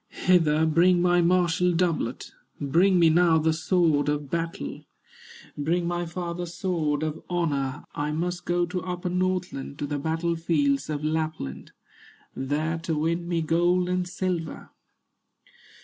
"Hither 0.25 0.65
bring 0.65 0.99
my 0.99 1.21
martial 1.21 1.73
doublet, 1.73 2.31
Bring 2.59 2.97
me 2.97 3.11
now 3.11 3.37
the 3.37 3.53
sword 3.53 4.09
of 4.09 4.31
battle, 4.31 4.83
Bring 5.55 5.85
my 5.87 6.07
father's 6.07 6.55
sword 6.55 7.03
of 7.03 7.21
honor; 7.29 7.83
I 7.93 8.11
must 8.11 8.45
go 8.45 8.65
to 8.65 8.81
upper 8.81 9.09
Northland, 9.09 9.77
To 9.77 9.85
the 9.85 9.99
battle 9.99 10.35
fields 10.35 10.89
of 10.89 11.03
Lapland, 11.05 11.71
There 12.35 12.79
to 12.79 12.95
win 12.97 13.27
me 13.27 13.43
gold 13.43 13.87
and 13.89 14.09
silver." 14.09 14.71